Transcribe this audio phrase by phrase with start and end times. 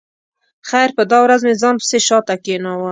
[0.69, 2.79] خیر په دا ورځ مې ځان پسې شا ته کېناوه.